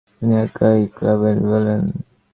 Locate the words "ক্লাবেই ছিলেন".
0.95-1.83